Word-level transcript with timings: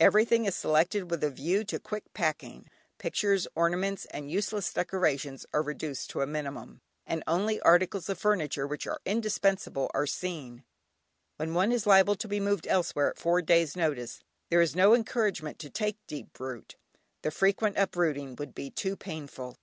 Everything 0.00 0.46
is 0.46 0.54
selected 0.54 1.10
with 1.10 1.22
a 1.22 1.28
view 1.28 1.62
to 1.62 1.78
quick 1.78 2.04
packing; 2.14 2.70
pictures, 2.96 3.46
ornaments, 3.54 4.06
and 4.06 4.30
useless 4.30 4.72
decorations 4.72 5.44
are 5.52 5.62
reduced 5.62 6.08
to 6.08 6.22
a 6.22 6.26
minimum, 6.26 6.80
and 7.06 7.22
only 7.26 7.60
articles 7.60 8.08
of 8.08 8.16
furniture 8.18 8.66
which 8.66 8.86
are 8.86 9.02
indispensable 9.04 9.90
are 9.92 10.06
seen. 10.06 10.64
When 11.36 11.52
one 11.52 11.70
is 11.70 11.86
liable 11.86 12.14
to 12.16 12.28
be 12.28 12.40
moved 12.40 12.66
elsewhere 12.66 13.10
at 13.10 13.18
four 13.18 13.42
days' 13.42 13.76
notice, 13.76 14.20
there 14.48 14.62
is 14.62 14.74
no 14.74 14.94
encouragement 14.94 15.58
to 15.58 15.68
take 15.68 15.98
deep 16.06 16.40
root, 16.40 16.76
the 17.20 17.30
frequent 17.30 17.76
uprooting 17.76 18.36
would 18.36 18.54
be 18.54 18.70
too 18.70 18.96
painful. 18.96 19.58